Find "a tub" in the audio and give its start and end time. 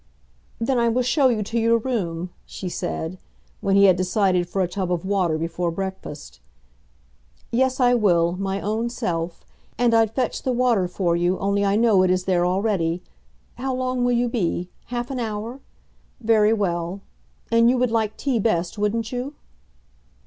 4.63-4.91